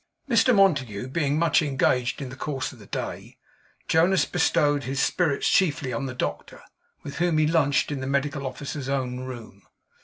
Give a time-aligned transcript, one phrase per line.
[0.27, 3.37] Mr Montague being much engaged in the course of the day,
[3.87, 6.63] Jonas bestowed his spirits chiefly on the doctor,
[7.03, 9.61] with whom he lunched in the medical officer's own room.